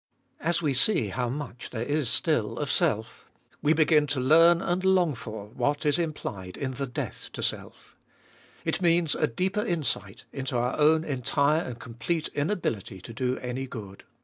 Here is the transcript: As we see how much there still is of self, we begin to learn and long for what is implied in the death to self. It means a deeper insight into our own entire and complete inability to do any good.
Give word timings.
As 0.39 0.63
we 0.63 0.73
see 0.73 1.09
how 1.09 1.29
much 1.29 1.69
there 1.69 1.85
still 2.05 2.57
is 2.57 2.61
of 2.63 2.71
self, 2.71 3.25
we 3.61 3.71
begin 3.73 4.07
to 4.07 4.19
learn 4.19 4.59
and 4.59 4.83
long 4.83 5.13
for 5.13 5.45
what 5.49 5.85
is 5.85 5.99
implied 5.99 6.57
in 6.57 6.71
the 6.71 6.87
death 6.87 7.29
to 7.33 7.43
self. 7.43 7.95
It 8.65 8.81
means 8.81 9.13
a 9.13 9.27
deeper 9.27 9.63
insight 9.63 10.25
into 10.33 10.57
our 10.57 10.75
own 10.79 11.03
entire 11.03 11.61
and 11.61 11.77
complete 11.79 12.29
inability 12.29 12.99
to 12.99 13.13
do 13.13 13.37
any 13.37 13.67
good. 13.67 14.03